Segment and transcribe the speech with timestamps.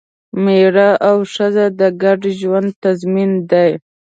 [0.43, 3.71] مېړه او ښځه د ګډ ژوند تضمین دی.